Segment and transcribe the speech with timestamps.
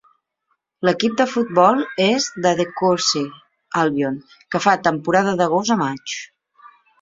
[0.87, 3.27] L'equip de futbol és De Courcey
[3.83, 4.17] Albion,
[4.57, 6.19] que fa temporada d'agost a maig.